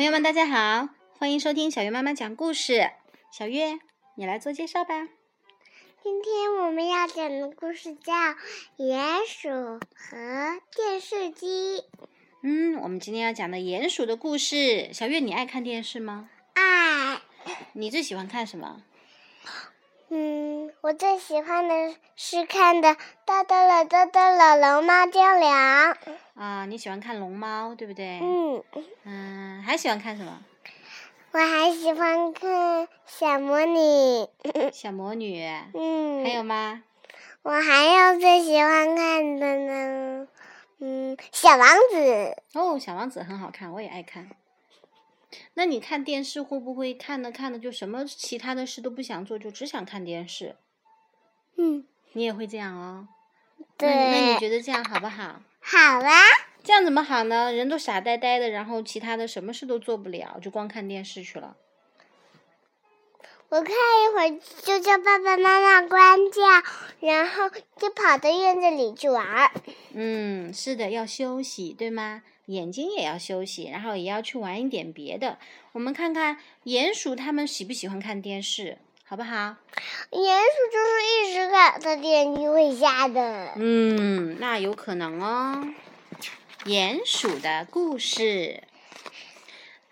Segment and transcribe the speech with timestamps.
[0.00, 2.90] 朋友们，大家好，欢迎收听小月妈妈讲故事。
[3.30, 3.78] 小月，
[4.14, 4.94] 你来做介绍吧。
[6.02, 8.14] 今天我们要讲的故事叫
[8.78, 11.84] 《鼹鼠和电视机》。
[12.42, 14.90] 嗯，我们今天要讲的鼹鼠的故事。
[14.94, 16.30] 小月，你爱看电视吗？
[16.54, 17.20] 爱。
[17.74, 18.80] 你最喜欢看什么？
[20.08, 22.88] 嗯，我最喜欢的是看的
[23.26, 25.50] 《哒哒了哒哒了龙猫精灵》。
[26.40, 28.18] 啊，你喜欢看龙猫，对不对？
[28.22, 28.64] 嗯。
[29.04, 30.42] 嗯，还喜欢看什么？
[31.32, 34.26] 我还喜欢看小魔女。
[34.72, 35.44] 小魔女。
[35.74, 36.24] 嗯。
[36.24, 36.82] 还有吗？
[37.42, 40.28] 我还有最喜欢看的呢，
[40.78, 42.36] 嗯，小王子。
[42.54, 44.30] 哦，小王子很好看，我也爱看。
[45.52, 50.56] 那你看电视会不会看着看着就什么其他的事都不想做，就只想看电视？
[51.58, 51.84] 嗯，
[52.14, 53.08] 你也会这样哦。
[53.76, 53.90] 对。
[53.90, 55.42] 那你觉得这样好不好？
[55.70, 56.22] 好啊。
[56.62, 57.52] 这样怎么好呢？
[57.52, 61.56] 人都傻呆呆的，然后其他的什么事都做不了，就光看电视去了。
[63.48, 66.46] 我看一会儿就叫爸爸妈妈关掉，
[67.00, 69.50] 然后就跑到院子里去玩。
[69.92, 72.22] 嗯，是的，要休息，对吗？
[72.46, 75.38] 眼睛也要休息，然后也要去玩一点别的。
[75.72, 79.56] 我们看看鼹鼠他们喜不喜欢看电视，好不好？
[80.10, 80.99] 鼹鼠就是
[81.60, 83.52] 一直看的电视会吓的。
[83.56, 85.62] 嗯，那有可能哦。
[86.64, 88.62] 鼹鼠的故事：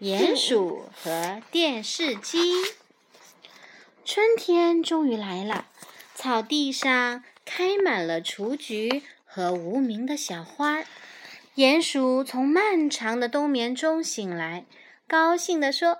[0.00, 2.38] 鼹鼠和电视机。
[4.02, 5.66] 春天终于来了，
[6.14, 10.84] 草地上开满了雏菊和无名的小花。
[11.56, 14.64] 鼹鼠从漫长的冬眠中醒来，
[15.06, 15.98] 高兴地说：“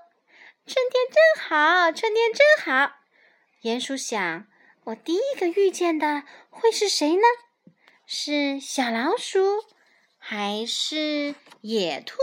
[0.66, 2.92] 春天真好，春天真好。”
[3.62, 4.46] 鼹鼠想
[4.88, 7.22] ：“我第一个遇见的会是谁呢？
[8.06, 9.62] 是小老鼠，
[10.16, 12.16] 还是野兔？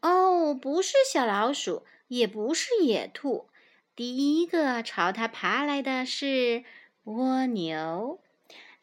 [0.00, 3.50] 哦，不是小老鼠，也不是野兔。
[3.94, 6.64] 第一个朝它爬来的是
[7.04, 8.18] 蜗牛。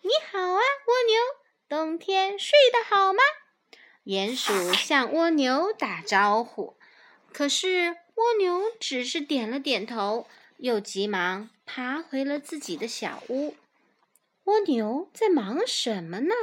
[0.02, 3.20] 你好啊，蜗牛。”冬天睡得好吗？
[4.06, 6.78] 鼹鼠向蜗牛打招呼，
[7.32, 10.28] 可是蜗牛只是点了点头，
[10.64, 13.54] 又急忙爬回了自己的小屋。
[14.46, 16.34] 蜗牛在忙什么呢？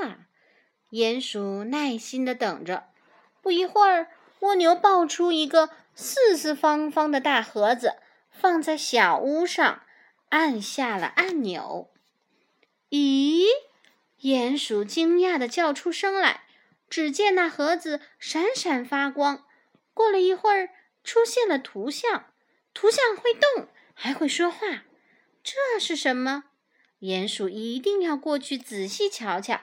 [0.90, 2.90] 鼹鼠耐心的等着。
[3.40, 4.08] 不一会儿，
[4.40, 7.94] 蜗牛抱出一个四四方方的大盒子，
[8.30, 9.84] 放在小屋上，
[10.28, 11.90] 按下了按钮。
[12.90, 13.46] 咦？
[14.20, 16.42] 鼹鼠惊讶地叫出声来，
[16.90, 19.46] 只见那盒子闪闪发光。
[19.94, 20.68] 过了一会儿，
[21.02, 22.26] 出现了图像，
[22.74, 23.68] 图像会动，
[24.02, 24.84] 还会说话。
[25.42, 26.44] 这是什么？
[27.00, 29.60] 鼹鼠一定要过去仔细瞧瞧。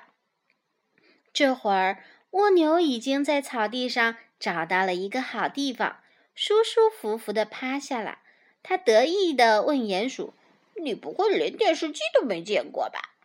[1.33, 6.01] 这会儿，蜗牛已经在草地上找到了一个好地方，
[6.35, 8.19] 舒舒服服地趴下了。
[8.61, 10.35] 他得意地问鼹鼠
[10.83, 13.15] ：“你不会连电视机都没见过吧？”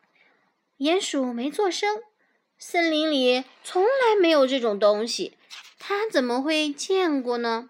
[0.80, 2.02] 鼹鼠没做声，
[2.56, 5.36] 森林里从来没有这种东西，
[5.78, 7.68] 它怎么会见过呢？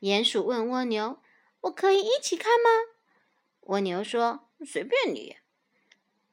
[0.00, 1.20] 鼹鼠问蜗牛
[1.62, 2.68] ：“我可以一起看吗？”
[3.62, 5.36] 蜗牛说：“随便你。”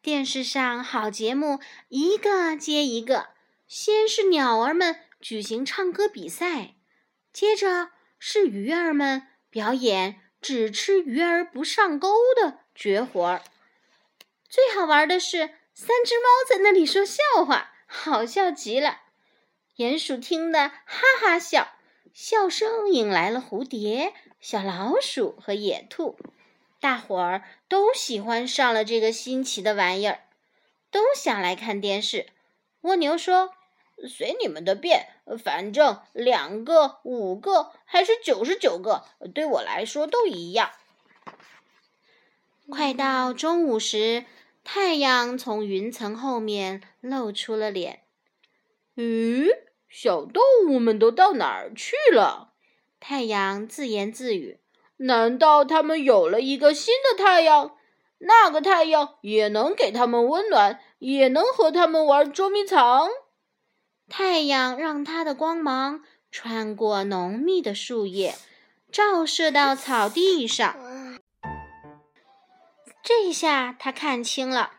[0.02, 1.60] 电视上好节目
[1.90, 3.30] 一个接一个，
[3.68, 6.76] 先是鸟儿们举行唱歌比赛，
[7.34, 13.44] 接着是鱼儿们表演只吃鱼儿不上钩的绝活儿，
[14.50, 15.56] 最好玩的是。
[15.78, 19.02] 三只猫在那里说笑话，好笑极了。
[19.76, 21.75] 鼹鼠听得哈哈笑，
[22.14, 26.18] 笑声引来了蝴蝶、小老鼠和野兔，
[26.80, 30.22] 大伙儿都喜欢上了这个新奇的玩意儿，
[30.92, 32.28] 都想来看电视。
[32.82, 33.52] 蜗牛说
[34.08, 35.08] ：“随你们的便，
[35.44, 40.72] 反正两个、五个还是九十九个，对我来说都一样。”
[42.70, 44.26] 快到中午时。
[44.68, 48.02] 太阳从云层后面露出了脸。
[48.96, 49.48] 咦，
[49.98, 52.50] 小动物们都到哪儿去了？
[53.00, 54.60] 太阳自言自语
[55.08, 57.78] ：“难道他们有了一个新的太阳？
[58.18, 63.08] 那个太阳也能给他们温暖，也能和他们玩捉迷藏？”
[64.10, 68.36] 太阳让它的光芒穿过浓密的树叶，
[68.92, 70.76] 照射到草地上。
[73.02, 74.74] 这下他看清了，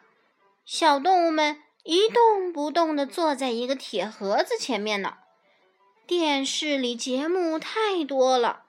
[0.66, 5.18] 小动物们一动不动地坐在一个铁盒子前面呢。
[6.04, 8.64] 电视里节目太多了，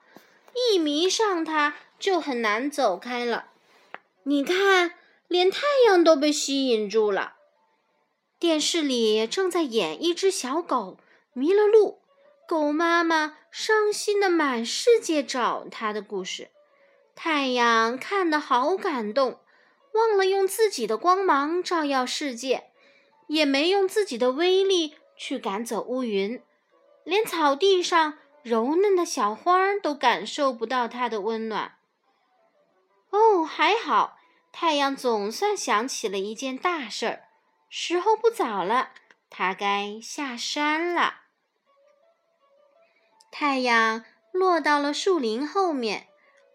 [0.54, 3.46] 一迷上它就很难走开了。
[4.22, 4.94] 你看，
[5.26, 7.34] 连太阳都被吸引住了。
[8.38, 10.96] 电视里正在演一只小狗
[11.32, 11.98] 迷了路，
[12.46, 16.50] 狗妈妈伤心的满世界找它的故事。
[17.16, 19.40] 太阳看得好感动，
[19.92, 22.67] 忘了用自己的光芒照耀世界，
[23.28, 26.42] 也没用自己的威力去赶走乌云，
[27.04, 31.76] 连草地上柔嫩的小花都感受不到它的温暖。
[33.10, 34.18] 哦，还好，
[34.52, 37.24] 太阳总算想起了一件大事儿，
[37.68, 38.90] 时候不早了，
[39.30, 41.22] 它该下山了。
[43.30, 46.08] 太阳落到了树林后面，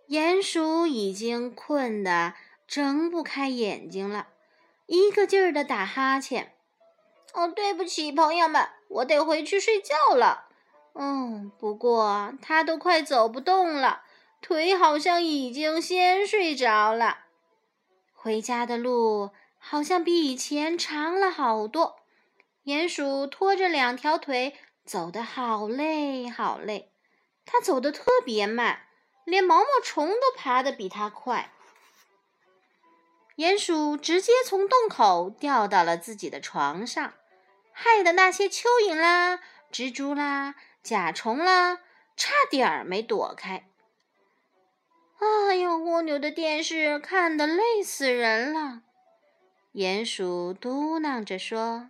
[0.09, 2.33] 鼹鼠已经困得
[2.67, 4.27] 睁不开眼睛了，
[4.87, 6.55] 一个劲儿的打哈欠。
[7.33, 10.45] 哦，对不起，朋友们，我得回去睡觉了。
[10.93, 14.03] 嗯，不过他都快走不动了，
[14.41, 17.25] 腿好像已经先睡着了。
[18.13, 21.97] 回家的路好像比以前长了好多。
[22.65, 24.55] 鼹鼠拖着两条腿。
[24.85, 26.91] 走得好累，好累。
[27.45, 28.81] 它走得特别慢，
[29.23, 31.53] 连毛毛虫都爬得比它快。
[33.37, 37.13] 鼹鼠直接从洞口掉到了自己的床上，
[37.83, 41.79] 害得那些蚯蚓啦、蜘蛛啦、甲虫啦，
[42.15, 43.67] 差点儿没躲开。
[45.19, 48.83] 哎呦，蜗牛的电视看得累死人了。
[49.73, 51.89] 鼹鼠嘟囔着说：“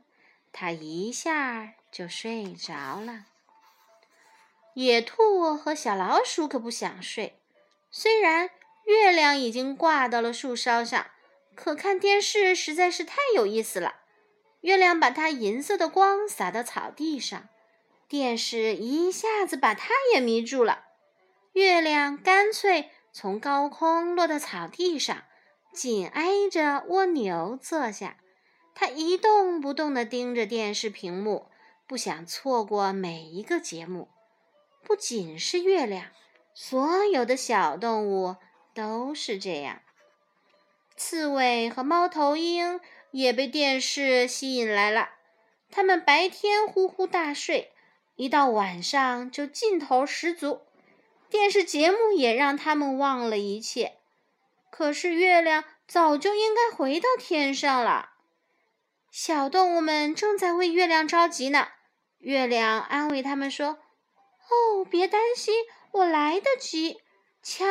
[0.52, 3.26] 它一下。”就睡着了。
[4.74, 7.40] 野兔和小老鼠可不想睡。
[7.92, 8.50] 虽然
[8.86, 11.12] 月亮已经挂到了树梢上，
[11.54, 13.98] 可看电视实在是太有意思了。
[14.64, 17.50] 月亮把它银色的光洒到草地上，
[18.08, 20.86] 电视一下子把它也迷住了。
[21.52, 25.24] 月亮干脆从高空落到草地上，
[25.74, 28.18] 紧挨着蜗牛坐下。
[28.74, 31.50] 它一动不动地盯着电视屏幕。
[31.86, 34.08] 不想错过每一个节目，
[34.84, 36.08] 不仅是月亮，
[36.54, 38.38] 所有的小动物
[38.74, 39.82] 都是这样。
[40.96, 42.80] 刺猬和猫头鹰
[43.14, 45.12] 也被电视吸引来了。
[45.70, 47.72] 他们白天呼呼大睡，
[48.16, 50.62] 一到晚上就劲头十足。
[51.30, 53.98] 电视节目也让他们忘了一切。
[54.72, 58.10] 可是月亮早就应该回到天上了。
[59.12, 61.68] 小动物们正在为月亮着急呢。
[62.18, 63.78] 月亮安慰他们说
[64.50, 65.54] ：“哦，别担心，
[65.92, 67.02] 我来得及。
[67.44, 67.66] 瞧，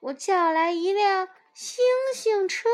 [0.00, 2.68] 我叫来一辆星星车。”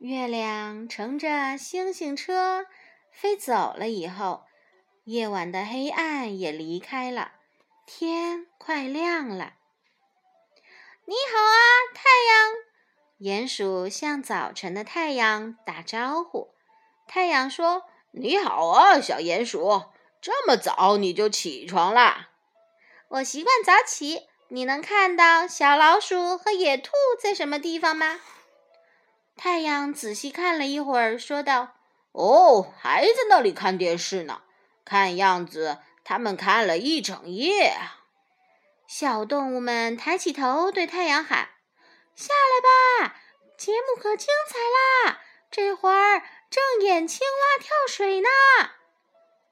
[0.00, 2.64] 月亮乘着星星车
[3.12, 4.44] 飞走了以后，
[5.04, 7.32] 夜晚的黑暗也离开了，
[7.84, 9.52] 天快亮了。
[11.04, 11.60] 你好啊，
[11.94, 13.42] 太阳！
[13.42, 16.54] 鼹鼠向早晨的太阳打招呼。
[17.06, 17.82] 太阳说
[18.12, 19.82] ：“你好啊，小鼹鼠，
[20.22, 22.30] 这么早你就起床啦？
[23.08, 24.28] 我习惯早起。
[24.48, 26.90] 你能看到小老鼠和野兔
[27.22, 28.18] 在什么地方吗？”
[29.42, 31.68] 太阳仔细看了一会儿，说道
[32.12, 34.42] ：“哦，还在那里看电视呢。
[34.84, 37.74] 看样子他们看了一整夜。”
[38.86, 41.48] 小动物们抬起头对太阳喊。
[42.14, 43.16] 下来吧，
[43.56, 44.58] 节目可精彩
[45.08, 45.20] 啦！
[45.50, 48.28] 这会儿正演青蛙跳水呢。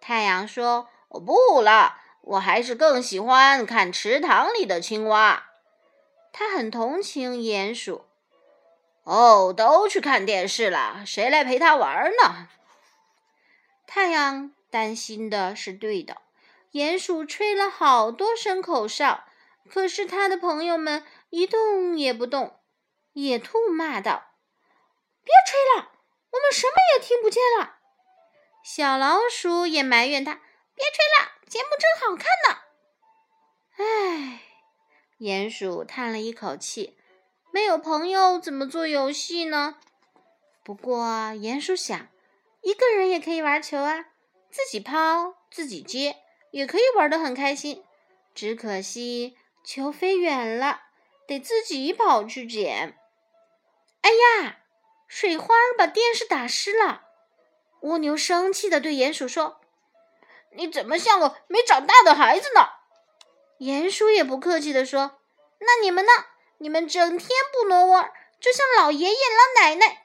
[0.01, 5.45] 太阳说：“我不了，我还是更喜欢看池塘里的青蛙。”
[6.31, 8.05] 他很同情鼹鼠。
[9.09, 12.49] 哦，都去看电视了，谁来陪他玩呢？
[13.87, 16.19] 太阳担心的是对的。
[16.73, 19.25] 鼹鼠吹了好多声口哨，
[19.71, 22.61] 可是他的朋友们一动也不动。
[23.15, 24.35] 野兔骂道
[25.25, 25.91] ：“别吹了，
[26.33, 27.79] 我们什么也听不见了。”
[28.63, 30.35] 小老鼠也埋怨他
[30.77, 32.61] ：“别吹了，节目真好看呢。”
[33.79, 34.43] 唉，
[35.19, 36.98] 鼹鼠叹了一口气
[37.51, 39.77] ：“没有朋友怎么做游戏呢？”
[40.65, 42.09] 不过，鼹鼠想，
[42.63, 44.07] 一个人也可以玩球啊，
[44.51, 46.17] 自己抛，自己接，
[46.51, 47.83] 也可以玩得很开心。
[48.35, 50.83] 只可惜球飞远了，
[51.27, 52.99] 得自己跑去捡。
[54.03, 54.59] 哎呀，
[55.07, 57.03] 水花把电视打湿了！
[57.81, 59.61] 蜗牛生气地对鼹鼠说
[60.55, 62.69] ：“你怎么像个没长大的孩子呢？”
[63.59, 65.19] 鼹鼠也不客气地说
[65.61, 66.13] ：“那你们呢？
[66.59, 68.09] 你们整天不挪窝，
[68.41, 70.03] 就像老爷爷老奶奶。”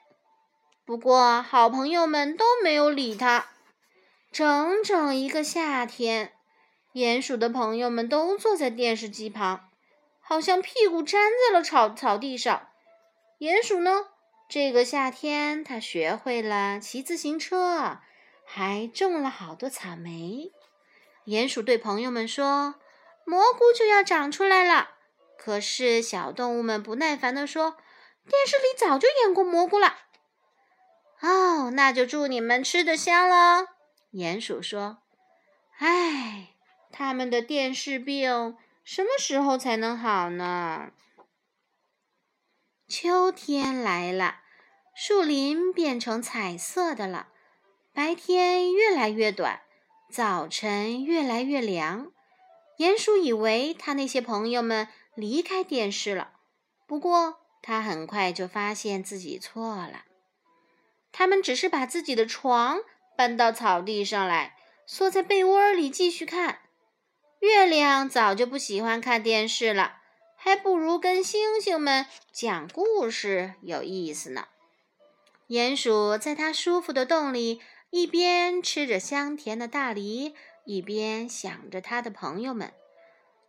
[0.86, 3.46] 不过，好朋友们都没有理他。
[4.30, 6.32] 整整一个夏天，
[6.92, 9.70] 鼹鼠的朋友们都坐在电视机旁，
[10.20, 12.68] 好像屁股粘在了草草地上。
[13.38, 14.08] 鼹鼠呢？
[14.48, 17.98] 这个夏天，它学会了骑自行车，
[18.44, 20.52] 还种了好多草莓。
[21.24, 22.74] 鼹鼠对朋友们说
[23.24, 24.90] ：“蘑菇就要长出来了。”
[25.44, 27.72] 可是小动物们不耐烦地说
[28.26, 29.94] ：“电视里早就演过蘑菇了。”
[31.20, 33.66] 哦，那就祝你们吃得香了。
[34.14, 35.02] 鼹鼠说
[35.76, 36.54] ：“唉，
[36.90, 40.92] 他们的电视病什么时候才能好呢？”
[42.88, 44.36] 秋天来了，
[44.96, 47.28] 树林变成彩色的了。
[47.92, 49.60] 白天越来越短，
[50.10, 52.10] 早晨越来越凉。
[52.78, 56.32] 鼹鼠以为他那些朋友们离开电视了，
[56.86, 60.04] 不过他很快就发现自己错了。
[61.12, 62.80] 他们只是把自己的床
[63.16, 64.56] 搬到草地上来，
[64.86, 66.58] 缩在被窝里继续看。
[67.40, 69.98] 月亮早就不喜欢看电视了，
[70.36, 74.48] 还不如跟星星们讲故事有意思呢。
[75.48, 82.72] 鼹鼠在它舒服的洞里，一边吃着香甜的大梨，一边想着他的朋友们。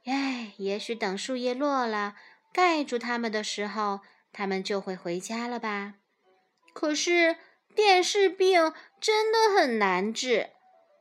[0.05, 2.15] 哎，也许等树叶落了，
[2.53, 5.95] 盖住它们的时候，它们就会回家了吧？
[6.73, 7.37] 可是。
[7.75, 10.51] 电视病真的很难治，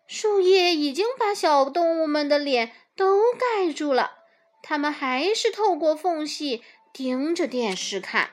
[0.09, 4.25] 树叶已经把小动物们的脸都盖住了，
[4.61, 8.31] 它们还是透过缝隙盯着电视看。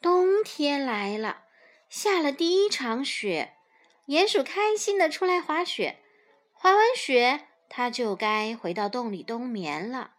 [0.00, 1.42] 冬天来了，
[1.88, 3.54] 下了第一场雪，
[4.06, 5.98] 鼹鼠开心的出来滑雪，
[6.52, 10.12] 滑完雪，它就该回到洞里冬眠了。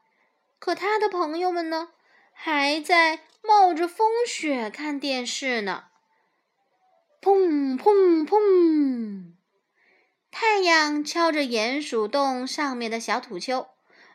[0.59, 1.89] 可它的朋友们呢，
[2.33, 3.21] 还在。
[3.47, 5.83] 冒着风雪看电视呢，
[7.21, 9.33] 砰砰砰！
[10.31, 13.67] 太阳敲着鼹鼠洞上面的小土丘。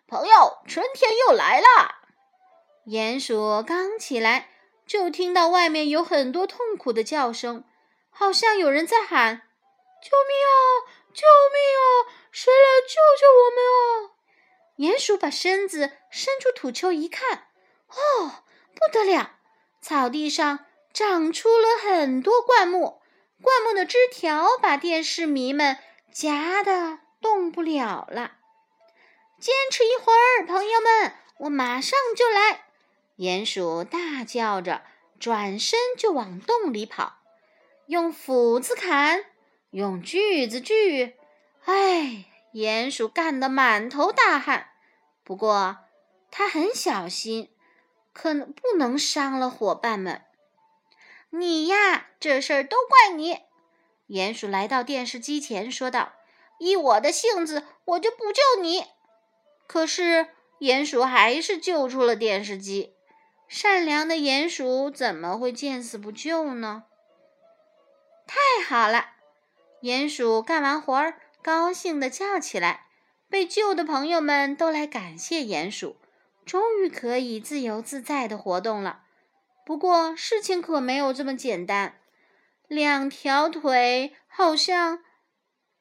[0.08, 1.66] 朋友，春天又来了。
[2.86, 4.48] 鼹鼠刚起来，
[4.84, 7.62] 就听到外面有很多痛苦的叫声，
[8.10, 9.42] 好像有人在喊
[10.02, 10.50] ：“救命啊！
[11.12, 12.12] 救命啊！
[12.30, 14.14] 谁来救救我们啊！”
[14.78, 17.48] 鼹鼠把身子伸出土丘一看，
[17.88, 18.44] 哦！
[18.74, 19.36] 不得了！
[19.82, 23.02] 草地上长出了很多灌木，
[23.42, 25.78] 灌木的枝条把电视迷们
[26.12, 28.32] 夹得动不了了。
[29.38, 32.66] 坚持一会儿，朋友们，我马上就来！
[33.16, 34.82] 鼹鼠大叫着，
[35.18, 37.18] 转身就往洞里跑，
[37.86, 39.24] 用斧子砍，
[39.70, 41.16] 用锯子锯。
[41.64, 44.70] 哎，鼹鼠干得满头大汗，
[45.22, 45.78] 不过
[46.30, 47.50] 他很小心。
[48.12, 50.22] 可不能伤了伙伴们。
[51.30, 53.38] 你呀，这事儿都怪你。
[54.08, 56.14] 鼹鼠来到电视机前说道
[56.58, 58.84] ：“依我的性子，我就不救你。”
[59.68, 60.26] 可是
[60.58, 62.96] 鼹鼠还是救出了电视机。
[63.46, 66.84] 善良的鼹鼠怎么会见死不救呢？
[68.26, 69.10] 太好了！
[69.82, 72.86] 鼹鼠干完活儿，高兴地叫起来。
[73.28, 75.96] 被救的朋友们都来感谢鼹鼠。
[76.44, 79.02] 终于可以自由自在的活动了，
[79.64, 81.94] 不过事情可没有这么简单。
[82.66, 85.04] 两条腿好像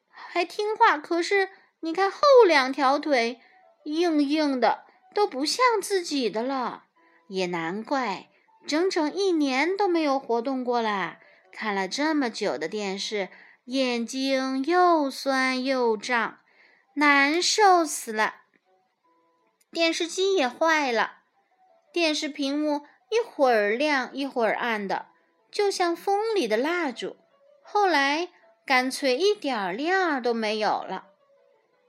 [0.08, 1.48] 还听话，可是
[1.80, 3.40] 你看后两条腿
[3.84, 6.84] 硬硬的，都不像自己的了。
[7.26, 8.28] 也难怪，
[8.66, 11.18] 整整一年都没有活动过啦。
[11.52, 13.28] 看了这么久的电视，
[13.66, 16.40] 眼睛又酸又胀，
[16.94, 18.34] 难受死了。
[19.70, 21.18] 电视机也坏了，
[21.92, 25.06] 电视屏幕一会儿亮一会儿暗的，
[25.52, 27.16] 就像风里的蜡烛。
[27.62, 28.30] 后来
[28.66, 31.06] 干脆一点亮都没有了。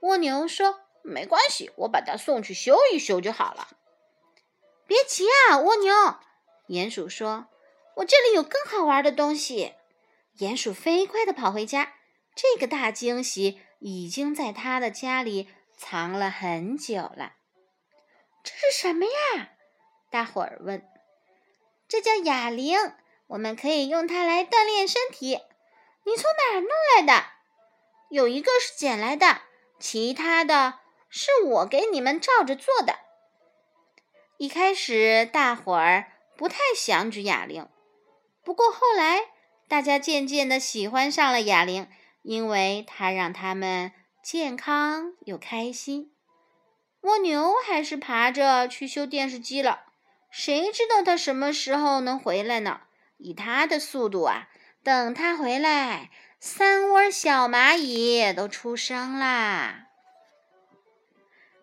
[0.01, 3.69] 蜗牛说：“没关系，我把它送去修一修就好了。”
[4.85, 5.93] 别急啊，蜗牛。
[6.67, 7.47] 鼹鼠说
[7.97, 9.73] ：“我这里有更好玩的东西。”
[10.39, 11.93] 鼹鼠飞快地跑回家，
[12.35, 17.33] 这个大惊喜已经在他的家里藏了很久了。
[18.43, 19.49] 这是什么呀？
[20.09, 20.83] 大伙儿问。
[21.87, 22.77] 这叫哑铃，
[23.27, 25.39] 我们可以用它来锻炼身体。
[26.05, 27.25] 你从哪儿弄来的？
[28.09, 29.41] 有一个是捡来的，
[29.79, 32.97] 其他的是我给你们照着做的。
[34.37, 37.69] 一开始大伙儿不太想举哑铃，
[38.43, 39.30] 不过后来
[39.71, 41.87] 大家渐渐的喜欢上了哑铃，
[42.23, 46.11] 因为它让他们健康又开心。
[46.99, 49.83] 蜗牛还是爬着去修电视机了，
[50.29, 52.81] 谁知道它什么时候能回来呢？
[53.17, 54.49] 以它的速度啊，
[54.83, 56.11] 等它回来，
[56.41, 59.87] 三窝小蚂蚁都出生啦。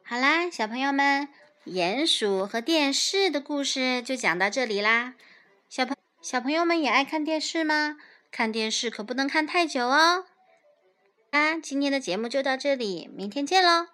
[0.03, 1.29] 好啦，小朋友们，
[1.67, 5.13] 鼹鼠和电视的故事就讲到这里啦。
[6.31, 7.97] 小朋友们也爱看电视吗？
[8.31, 10.27] 看电视可不能看太久哦。
[11.31, 11.57] 啊。
[11.57, 13.87] 今天的节目就到这里，明天见喽。